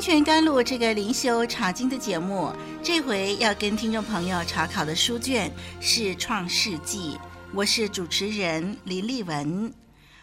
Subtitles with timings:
[0.00, 2.50] 清泉甘露这个灵修查经的节目，
[2.82, 7.12] 这回要跟听众朋友查考的书卷是《创世纪》，
[7.52, 9.70] 我是主持人林丽文，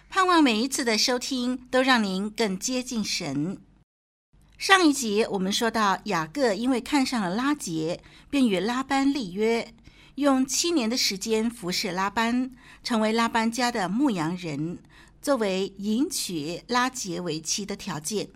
[0.09, 3.59] 盼望每一次的收听都让您更接近神。
[4.58, 9.75] 上一集我们说到，雅各因为看上了拉结，便与拉班立约，
[10.16, 12.50] 用七年的时间服侍拉班，
[12.84, 14.80] 成为拉班家的牧羊人，
[15.22, 18.30] 作为迎娶拉结为妻的条件。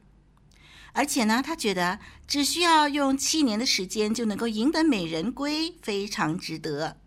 [0.93, 6.97] 而且呢，他觉得只需要用七年的时间就能够赢得美人归，非常值得。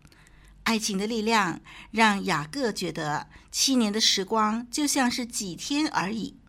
[0.63, 1.61] 爱情的力量
[1.91, 6.39] 让雅各觉得七年的时光就像是几天而已。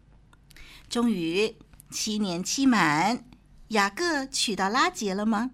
[0.88, 1.56] 终于
[1.90, 3.24] 七年期满，
[3.68, 5.50] 雅各娶到拉结了吗？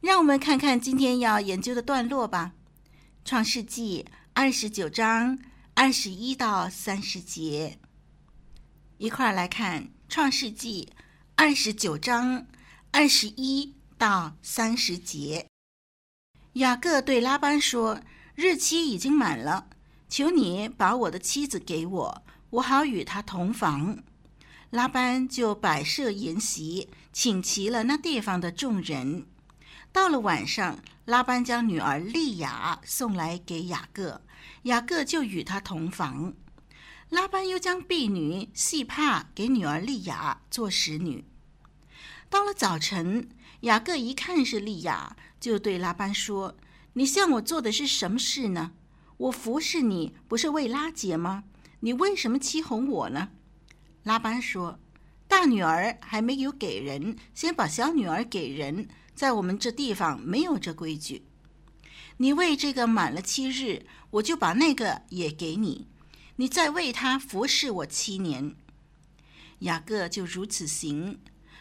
[0.00, 2.52] 让我们看看今天要研究的段落吧，
[3.28, 5.38] 《创世纪》二十九章
[5.74, 7.78] 二十一到三十节，
[8.96, 9.90] 一块儿来看。
[10.08, 10.88] 创世纪
[11.36, 12.46] 二十九章
[12.90, 15.46] 二十一到三十节，
[16.54, 18.00] 雅各对拉班说
[18.34, 19.68] ：“日期已经满了，
[20.08, 24.02] 求你把我的妻子给我，我好与她同房。”
[24.70, 29.26] 拉班就摆设筵席，请齐了那地方的众人。
[29.92, 34.22] 到了晚上，拉班将女儿利亚送来给雅各，
[34.62, 36.32] 雅各就与她同房。
[37.10, 41.24] 拉班又将婢女细帕给女儿利亚做使女。
[42.28, 43.30] 到了早晨，
[43.60, 46.56] 雅各一看是利亚，就对拉班说
[46.92, 48.72] ：“你向我做的是什么事呢？
[49.16, 51.44] 我服侍你不是为拉结吗？
[51.80, 53.30] 你为什么欺哄我呢？”
[54.04, 54.78] 拉班说
[55.26, 61.22] ：“大女儿还没有给人，先把小女儿给人，在我们这地方没有这规矩。
[62.18, 65.86] 你为这个满了七日，我就把那个也给你。”
[66.40, 68.54] 你再为他服侍我七年，
[69.60, 71.18] 雅各就如此行。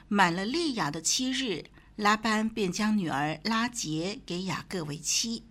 [0.08, 1.66] 满了利亚的七日，
[1.96, 5.42] 拉班便将女儿拉结给雅各为妻。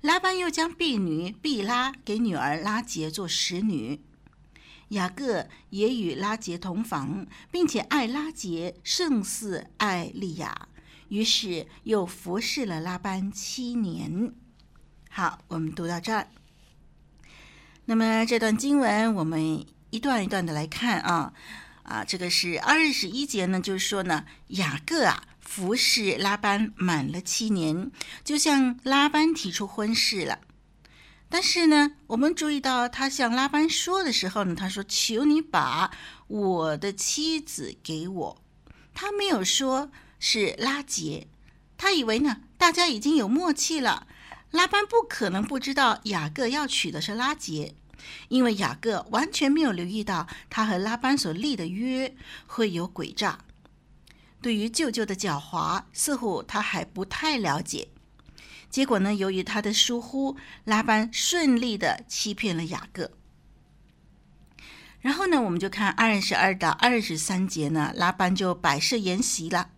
[0.00, 4.00] 拉班又将婢女毕拉给女儿拉结做使女。
[4.88, 10.66] 雅各也与拉结同房，并且爱拉结胜似爱利亚，
[11.10, 14.34] 于是又服侍了拉班七年。
[15.08, 16.26] 好，我们读到这儿。
[17.90, 21.32] 那么这段经文，我们一段一段的来看啊，
[21.84, 27.90] 啊，这个是二十一节呢，就是说呢，雅各啊服侍拉班满了七年，
[28.22, 30.38] 就向拉班提出婚事了。
[31.30, 35.90] 但是呢，我们注意到他向拉班说的时候呢，他说：“求你把
[36.26, 38.42] 我的妻子给我。”
[38.92, 41.26] 他没有说是拉结，
[41.78, 44.06] 他以为呢，大家已经有默契了。
[44.50, 47.74] 拉班不可能不知道雅各要娶的是拉结，
[48.28, 52.14] 因为雅各完全没有留意到他和拉班所立的约
[52.46, 53.40] 会有诡诈。
[54.40, 57.88] 对于舅舅的狡猾，似乎他还不太了解。
[58.70, 63.10] 结果呢，由于他的疏忽，拉班顺利的欺骗了雅各。
[65.00, 69.70] 然后呢，我们就看二十二到二十三节呢，拉班就摆设筵席了。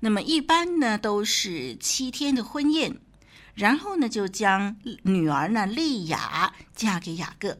[0.00, 3.00] 那么一般呢，都是七天的婚宴。
[3.54, 7.58] 然后呢，就将女儿呢利雅嫁给雅各。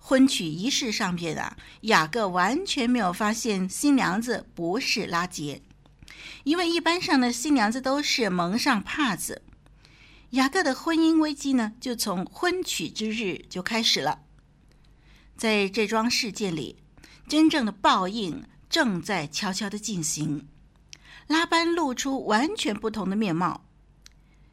[0.00, 5.60] 婚娶仪式上边啊，雅各完全没有发现新娘子不是拉杰，
[6.44, 9.42] 因为一般上的新娘子都是蒙上帕子。
[10.30, 14.20] 雅各的婚姻危机呢，就从婚娶之日就开始了。
[15.36, 16.76] 在这桩事件里，
[17.28, 20.48] 真正的报应正在悄悄的进行。
[21.26, 23.67] 拉班露出完全不同的面貌。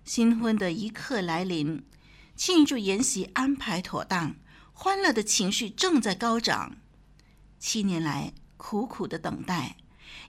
[0.06, 1.84] 新婚的一刻来临，
[2.36, 4.36] 庆祝筵席安排妥当，
[4.72, 6.78] 欢乐的情绪正在高涨。
[7.57, 9.78] 七年来苦苦的等待，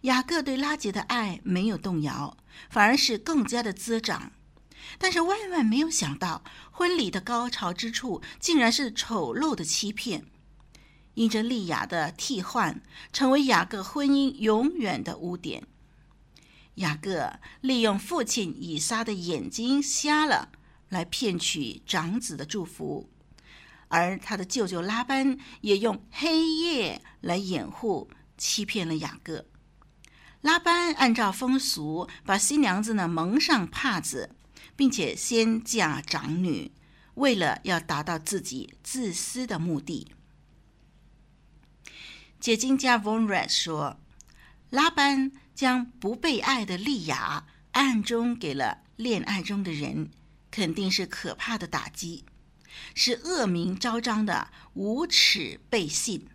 [0.01, 2.39] 雅各对拉杰的爱没有动摇，
[2.71, 4.33] 反而是更加的滋长。
[4.99, 10.25] 但是万万没有想到，婚礼的高潮之处竟然是丑陋的欺骗。
[11.13, 12.83] 因着莉亚的替换，
[13.13, 15.67] 成为雅各婚姻永远的污点。
[16.77, 20.51] 雅各利用父亲以撒的眼睛瞎了，
[20.89, 23.11] 来骗取长子的祝福，
[23.89, 29.47] 而他的舅舅拉班也用黑夜来掩护，欺骗了雅各。
[30.43, 34.37] 拉班按照风俗，把新娘子呢蒙上帕子，
[34.77, 36.71] 并且先嫁长女，
[37.15, 40.13] 为了要达到自己自私的目的。
[42.39, 43.99] 解经家 Von Red 说，
[44.71, 50.11] 拉班将不被爱的利亚暗中给了恋爱中的人，
[50.51, 52.25] 肯定是可怕的打击。
[52.95, 56.29] 是恶名昭彰的无耻背信，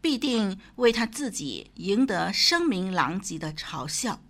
[0.00, 4.22] 必定为他自己赢得声名狼藉的嘲笑。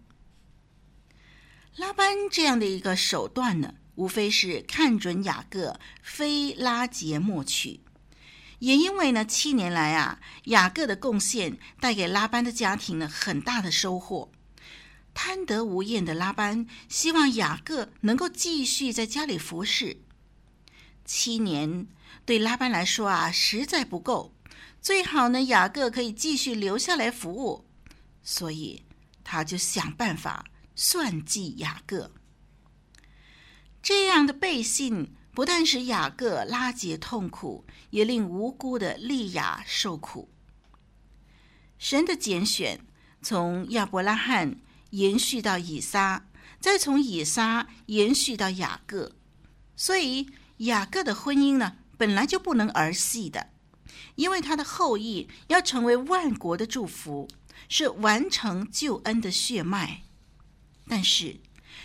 [1.76, 7.81] 拉班这样的一个手段呢，无非是看准雅各，非拉结莫娶。
[8.62, 14.30] 也因为呢，七年来啊，雅各的贡献带给拉班的家庭呢很大的收获。
[15.12, 20.00] 贪得无厌的拉班希望雅各能够继续在家里服侍。
[21.04, 21.88] 七年
[22.24, 24.32] 对拉班来说啊，实在不够。
[24.80, 27.66] 最好呢，雅各可以继续留下来服务，
[28.22, 28.84] 所以
[29.24, 32.12] 他就想办法算计雅各。
[33.82, 40.30] 这样的背信不但使雅各拉结痛苦，也令无辜的利亚受苦。
[41.78, 42.80] 神的拣选
[43.20, 44.56] 从亚伯拉罕
[44.90, 46.26] 延续到以撒，
[46.60, 49.12] 再从以撒延续到雅各，
[49.76, 50.28] 所以。
[50.58, 53.48] 雅各的婚姻呢，本来就不能儿戏的，
[54.14, 57.26] 因为他的后裔要成为万国的祝福，
[57.68, 60.02] 是完成救恩的血脉。
[60.86, 61.40] 但是，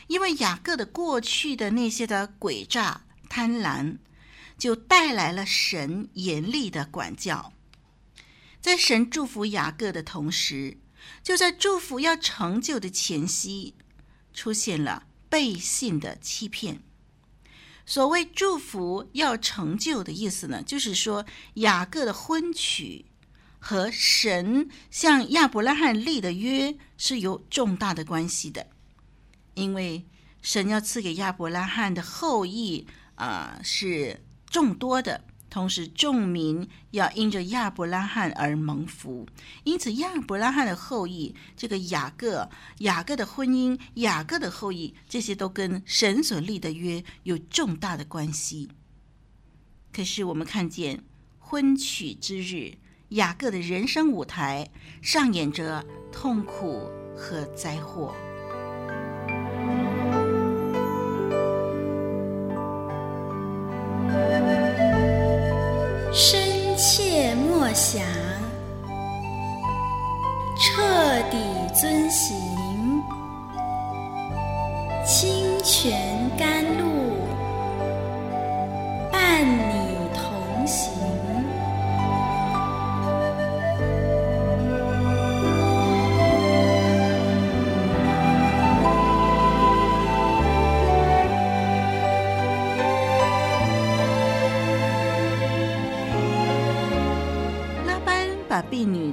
[0.05, 3.97] 因为雅各的过去的那些的诡诈贪婪，
[4.57, 7.53] 就带来了神严厉的管教。
[8.59, 10.77] 在神祝福雅各的同时，
[11.23, 13.75] 就在祝福要成就的前夕，
[14.33, 16.81] 出现了背信的欺骗。
[17.85, 23.05] 所谓祝福要成就的意思呢，就是说雅各的婚娶
[23.59, 28.67] 和神向亚伯拉罕立的约是有重大的关系的，
[29.53, 30.05] 因为
[30.41, 32.85] 神要赐给亚伯拉罕的后裔
[33.17, 35.21] 啊、是众多的。
[35.49, 39.25] 同时，众民要因着亚伯拉罕而蒙福，
[39.63, 42.49] 因此亚伯拉罕的后裔，这个雅各、
[42.79, 48.69] 雅各的婚姻、雅各的后裔，这些都跟神所立的约有重大的关系。
[49.93, 51.01] 可是，我们看见
[51.39, 52.73] 婚娶之日，
[53.09, 54.69] 雅各的人生舞台
[55.01, 58.13] 上演着痛苦和灾祸。
[66.19, 68.01] 深切默想，
[70.57, 70.81] 彻
[71.29, 71.37] 底
[71.79, 72.35] 遵行，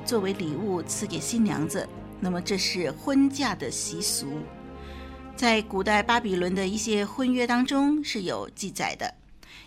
[0.05, 1.89] 作为礼物赐给新娘子，
[2.21, 4.39] 那么这是婚嫁的习俗，
[5.35, 9.13] 在古代巴比伦的一些婚约当中是有记载的。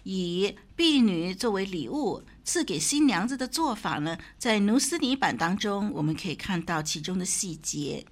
[0.03, 8.05] 以婢女作为礼物赐给新娘子的做法呢，在努斯底版当中我们可以看到其中的细节。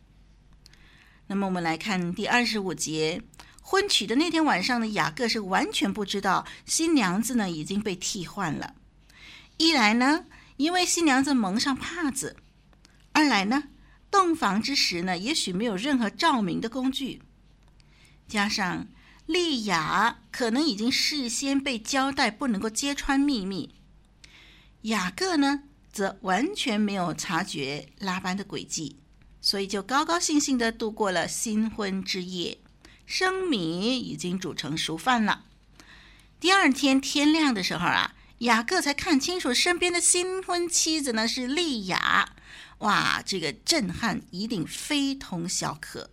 [1.27, 3.21] 那么我们来看第二十五节，
[3.61, 8.73] 婚娶的那天晚上呢，雅各是完全不知道新娘子呢已经被替换了。
[9.57, 10.25] 一来呢，
[10.57, 12.37] 因为新娘子蒙上帕子，
[13.11, 13.63] 二来呢，
[14.09, 17.21] 洞房之时呢，也许没有任何照明的工具，
[18.25, 18.87] 加上
[19.25, 23.75] 利亚可能已经事先被交代不能够揭穿秘密，
[24.83, 28.97] 雅各呢，则完全没有察觉拉班的诡计，
[29.41, 32.59] 所以就高高兴兴的度过了新婚之夜，
[33.05, 35.43] 生米已经煮成熟饭了。
[36.39, 38.14] 第二天天亮的时候啊。
[38.39, 42.35] 雅各才看清楚身边的新婚妻子呢，是利亚，
[42.79, 46.09] 哇，这个震撼一定非同小可。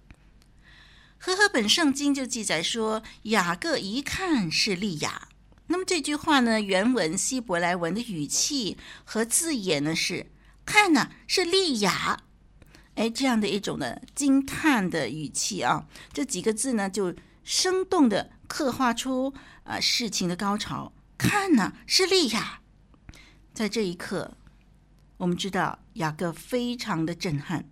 [1.19, 5.29] 和合本圣经就记载说，雅各一看是利亚。
[5.67, 10.31] 那么这句话呢，原文希伯来文的语气和字眼呢是
[10.65, 12.23] 看呢是利亚，
[12.95, 20.93] 哎，这样的一种的惊叹的语气啊，这几个字呢就生动地刻画出啊事情的高潮。
[21.23, 22.61] 看呢，是利亚。
[23.55, 24.37] 在这一刻，
[25.19, 27.69] 我们知道雅各非常的震撼，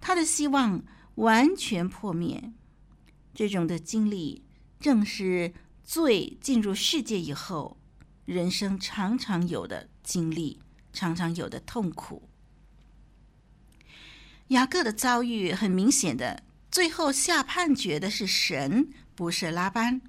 [0.00, 2.52] 他的希望完全破灭。
[3.34, 4.44] 这种的经历，
[4.78, 5.54] 正是
[5.84, 7.78] 罪进入世界以后，
[8.26, 10.60] 人生常常有的经历，
[10.92, 12.28] 常常有的痛苦。
[14.48, 20.02] 雅各的遭遇很明显的，最后下判决的是神，不是拉班。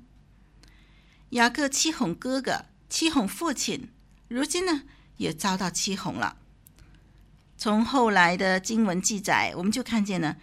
[1.32, 3.90] 雅各欺哄哥哥，欺哄父亲，
[4.30, 4.84] 如今呢
[5.18, 6.38] 也遭到欺哄了。
[7.58, 10.38] 从后来的经文记载，我们就看见呢，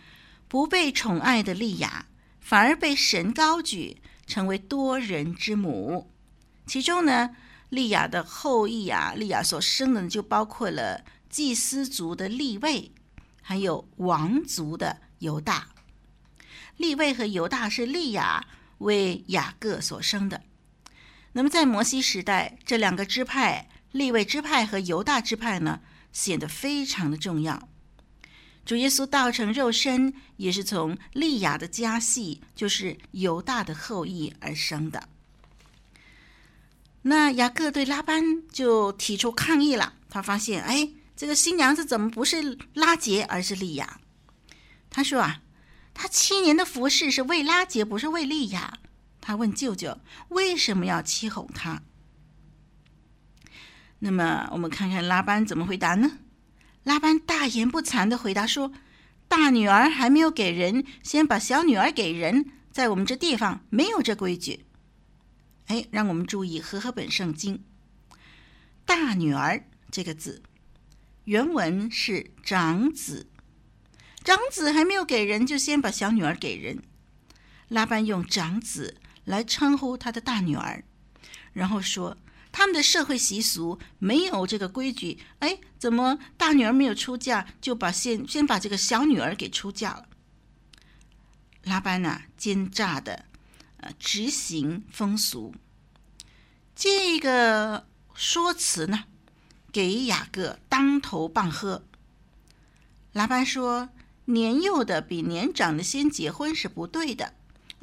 [0.46, 2.06] 不被宠爱的利亚，
[2.38, 6.12] 反而被神高举，成为多人之母。
[6.66, 7.30] 其中呢，
[7.70, 12.92] 利亚的后裔啊，利亚所生的就包括了祭司族的利未，
[13.40, 15.68] 还有王族的犹大。
[16.76, 18.46] 利未和犹大是利亚
[18.78, 20.42] 为雅各所生的。
[21.34, 25.80] 那么在摩西时代，这两个支派，利未支派和犹大支派呢，
[26.12, 27.68] 显得非常的重要。
[28.64, 35.08] 主耶稣道成肉身，也是从利亚的家系，就是犹大的后裔而生的。
[37.02, 39.94] 那雅各对拉班就提出抗议了。
[40.08, 44.00] 他发现，哎，这个新娘子怎么不是拉杰，而是利亚？
[44.88, 45.42] 他说啊，
[45.92, 48.78] 他七年的服侍是为拉杰，不是为利亚。
[49.26, 51.82] 他问舅舅为什么要欺哄他？
[54.00, 56.18] 那么我们看看拉班怎么回答呢？
[56.82, 58.70] 拉班大言不惭的回答说
[59.26, 64.66] ：“大女儿还没有给人，先把小女儿给人，在我们这地方没有这规矩。”
[65.68, 67.64] 哎，让我们注意和合本圣经
[68.84, 70.42] “大女儿”这个字，
[71.24, 73.30] 原文是长子，
[74.22, 76.82] 长子还没有给人，就先把小女儿给人。
[77.68, 80.84] 拉班用长子来称呼他的大女儿，
[81.52, 82.16] 然后说
[82.52, 85.18] 他们的社会习俗没有这个规矩。
[85.40, 90.08] 哎，怎么大女儿没有出嫁，就把先先把这个小女儿给出嫁了？
[91.62, 93.26] 拉班呐、奸诈的。
[93.78, 95.54] 呃执行风俗，
[96.74, 99.04] 这个说辞呢，
[99.70, 101.84] 给雅各当头棒喝。
[103.12, 103.90] 拉班说
[104.24, 107.34] ：“年幼的比年长的先结婚是不对的。”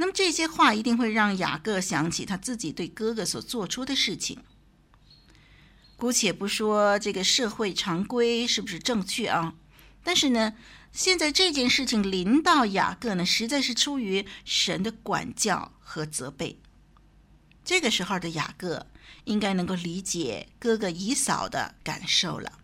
[0.01, 4.39] 那么这些话一定会让雅各想起他自己对哥哥所做出的事情。
[5.95, 9.53] 姑且不说这个社会常规是不是正确啊，
[10.03, 10.53] 但是呢。
[10.93, 16.59] 现在这件事情临到雅各呢，实在是出于神的管教和责备。
[17.63, 18.87] 这个时候的雅各
[19.23, 22.59] 应该能够理解哥哥以嫂的感受了。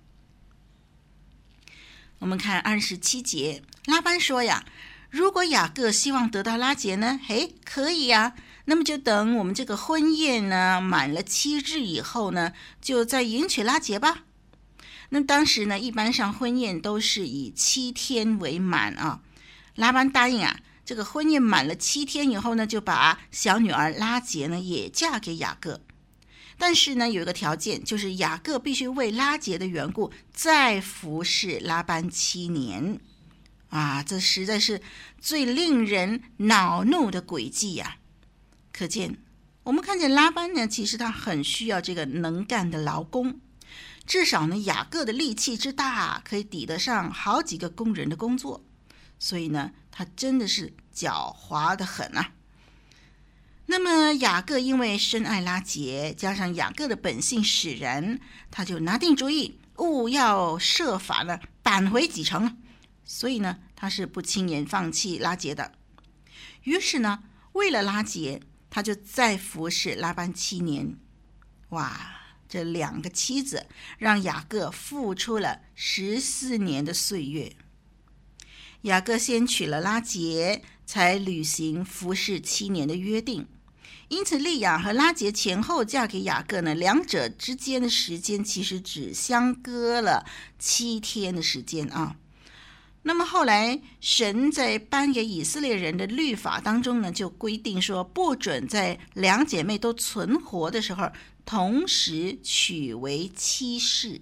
[2.19, 4.65] 我们看二十七节，拉班说呀
[5.09, 8.33] ：“如果雅各希望得到拉结呢，嘿，可以呀。
[8.65, 14.25] 那么就等我们这个婚宴呢满了七日以后呢，就再迎娶拉结吧。”
[15.09, 19.21] 那当时呢，一般上婚宴都是以七天为满啊。
[19.75, 25.79] 拉班答应啊，这个婚宴满了七天以后呢，就把小女儿拉结呢也嫁给雅各。
[26.57, 32.99] 但是呢，有一个条件，就是雅各必须为拉结的缘故再服侍拉班七年。
[33.69, 34.81] 啊，这实在是
[35.19, 37.97] 最令人恼怒的诡计呀！
[38.71, 39.17] 可见，
[39.63, 43.41] 我们看见拉班呢，其实他很需要这个能干的劳工。
[44.05, 48.63] 至少呢，雅各的力气之大，可以抵得上好几个工人的工作，
[49.19, 52.31] 所以呢，他真的是狡猾的很啊。
[53.65, 58.17] 那么雅各因为深爱拉结，加上雅各的本性使然，
[58.49, 62.57] 他就拿定主意，务要设法呢扳回几城。
[63.07, 65.71] 所以呢，他是不轻言放弃拉杰的。
[66.63, 67.23] 于是呢，
[67.53, 70.95] 为了拉杰，他就再服侍拉班七年。
[71.69, 72.13] 哇！
[72.49, 73.65] 这两个妻子
[73.97, 77.57] 让雅各付出了十四年的岁月。
[78.83, 83.49] 雅各先娶了拉杰，才履行服侍七年的约定。
[84.07, 90.25] 因此，利亚和拉杰前后嫁给雅各呢，两者之间的时间其实只相隔了
[90.57, 92.15] 七天的时间啊。
[93.07, 101.09] 那么后来，神在颁给以色列人的律法当中呢，就规定说，不准在两姐妹都存活的时候。
[101.45, 104.19] 同时娶为妻室，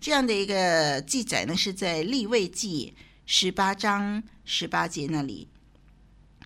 [0.00, 2.96] 这样的一个记载呢，是在立位记
[3.26, 5.46] 十八章十八节那里。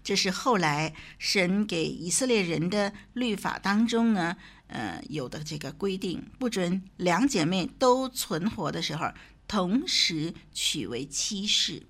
[0.02, 4.37] 这是后来神给以色列人的律法当中呢，
[4.67, 9.11] 呃，有的这个规定，不准两姐妹都存活的时候
[9.49, 11.83] 同时娶为妻室。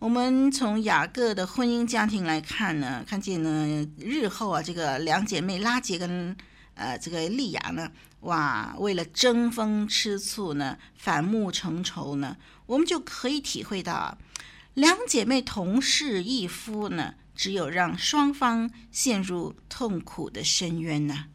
[0.00, 6.36] 我们从雅各的婚姻家庭来看呢，看见呢，日后啊，这个两姐妹拉结跟
[6.74, 12.36] 呃，这个利亚呢，哇，为了争风吃醋呢，反目成仇呢，
[12.66, 14.18] 我们就可以体会到啊，
[14.74, 21.26] 两姐妹同是一夫呢，只有让双方陷入痛苦的深渊呢。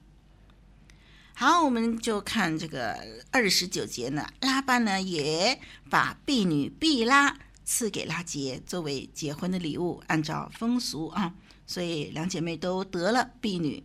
[1.36, 2.96] 好，我们就看这个
[3.32, 5.60] 二十九节呢，拉班呢也
[5.90, 7.36] 把婢女毕拉
[7.66, 11.34] 赐给拉杰作为结婚的礼物，按照风俗啊，
[11.66, 13.84] 所以两姐妹都得了婢女。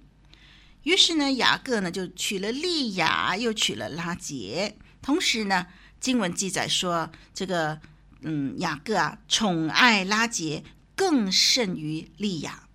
[0.83, 4.77] 于是呢，雅各呢就娶了利亚，又娶了拉杰。
[5.01, 7.81] 同时呢，经文记载说，这个
[8.21, 10.63] 嗯雅各啊宠爱拉杰
[10.95, 12.69] 更甚于利亚，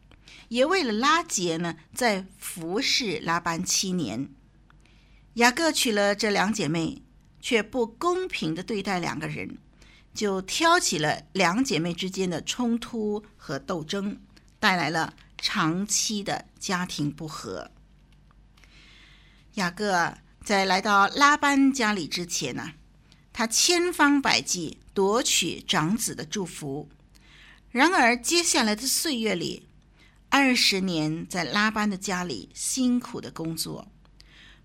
[0.50, 4.30] 也为了拉杰呢，在服侍拉班七年。
[5.36, 7.02] 雅各娶了这两姐妹，
[7.42, 9.58] 却不公平的对待两个人，
[10.14, 14.22] 就挑起了两姐妹之间的冲突和斗争，
[14.60, 17.72] 带来了长期的家庭不和。
[19.56, 20.14] 雅各
[20.44, 22.74] 在来到拉班家里之前呢，
[23.32, 26.88] 他千方百计夺取长子的祝福。
[27.72, 29.68] 然而，接下来的岁月里，
[30.30, 33.88] 二十年在拉班的家里辛苦的工作。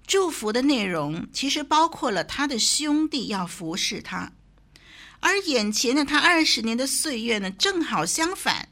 [0.08, 4.32] 祝福的内容其实包括了他的兄弟要服侍他，
[5.20, 8.70] 而眼前的他二十年的岁月呢，正好相反，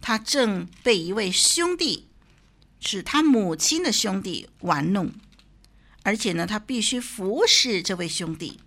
[0.00, 2.08] 他正被一位兄弟，
[2.80, 5.12] 是他母亲的兄弟玩弄，
[6.04, 8.58] 而且呢，他必须服侍这位兄弟。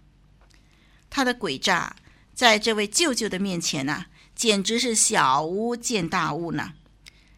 [1.10, 1.96] 他的诡诈
[2.36, 6.74] 在这位舅舅的面前呢、简直是小巫见大巫呢，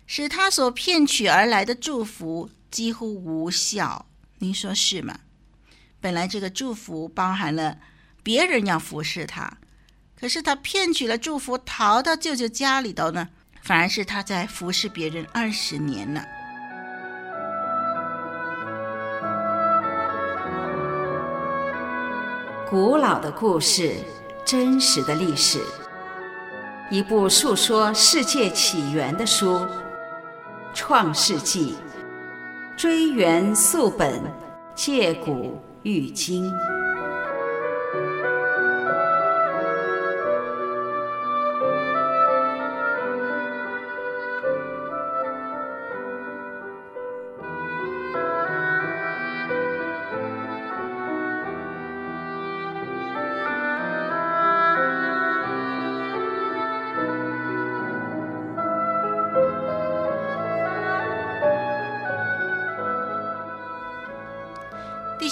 [0.06, 4.07] 使他所骗取而来的祝福几乎无效。
[4.40, 5.18] 您说是吗？
[6.00, 7.78] 本来这个祝福包含了
[8.22, 9.58] 别人要服侍他，
[10.20, 13.30] 可是他骗取了祝福，逃到舅舅家里头呢，
[13.62, 16.24] 反而是他在服侍别人二十年了。
[22.70, 23.96] 古老的故事，
[24.46, 25.60] 真实的历史，
[26.92, 29.56] 一部述说世界起源的书，
[30.76, 31.74] 《创世纪》。
[32.78, 34.22] 追源溯本，
[34.76, 36.48] 借古喻今。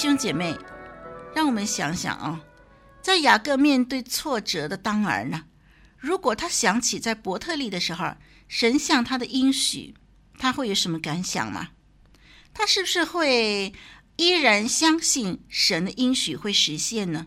[0.06, 0.56] 兄姐妹，
[1.34, 2.40] 让我们想想啊，
[3.02, 5.46] 在雅各面对挫折的当儿呢，
[5.98, 8.14] 如果他想起在伯特利的时候，
[8.48, 9.96] 神向他的应许，
[10.38, 11.70] 他会有什么感想吗？
[12.54, 13.74] 他是不是会
[14.18, 17.26] 依然相信神的应许会实现呢？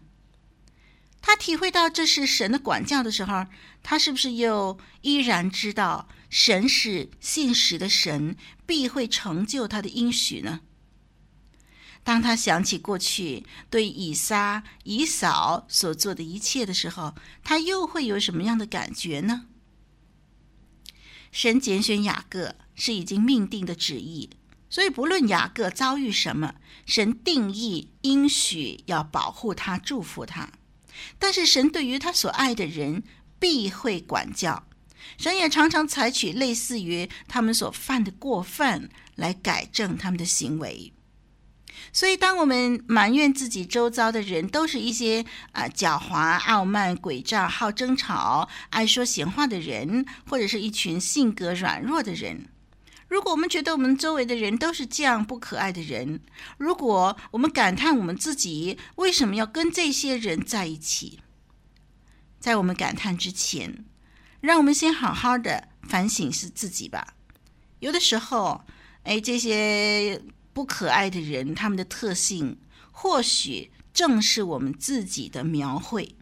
[1.20, 3.46] 他体会到这是神的管教的时候，
[3.82, 10.60] 他是不是又依然知道神是信实的神，必会成就他的应许呢？
[12.04, 19.46] 当他想起过去对以撒、以扫所做的一切的时候，他又会有什么样的感觉呢？
[21.30, 24.30] 神拣选雅各是已经命定的旨意，
[24.70, 26.54] 所以不论雅各遭遇什么，
[26.86, 30.50] 神定义应许要保护他、祝福他。
[31.18, 33.02] 但是神对于他所爱的人
[33.38, 34.66] 必会管教，
[35.18, 40.92] 神也常常采取类似于他们所犯的过犯来改正他们的行为。
[41.92, 52.46] 所以，当我们埋怨自己周遭的人都是一些啊、狡猾、傲慢、诡诈、好争吵、爱说闲话的人，或者是一群性格软弱的人，
[53.08, 56.20] 如果我们觉得我们周围的人都是这样不可爱的人，
[56.58, 61.20] 如果我们感叹我们自己为什么要跟这些人在一起，
[62.38, 63.84] 在我们感叹之前，
[64.40, 67.14] 让我们先好好的反省是自己吧。
[67.80, 68.62] 有的时候，
[69.04, 70.20] 哎，这些。
[70.58, 72.58] 不可爱的人，他们的特性
[72.90, 76.16] 或许正是我们自己的描绘。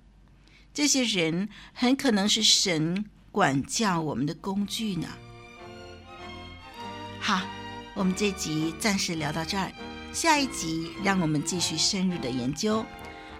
[0.74, 5.08] 这些人很可能是神管教我们的工具呢。
[7.18, 7.46] 好，
[7.94, 9.72] 我们这集暂时聊到这儿，
[10.12, 12.84] 下一集让我们继续深入的研究。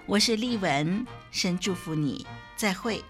[0.07, 3.05] 我是丽文，神祝福你，再会。